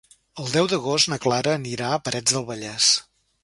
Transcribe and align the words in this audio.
El 0.43 0.47
deu 0.53 0.69
d'agost 0.71 1.11
na 1.13 1.19
Clara 1.27 1.55
anirà 1.59 1.91
a 1.99 2.03
Parets 2.09 2.37
del 2.39 2.49
Vallès. 2.51 2.93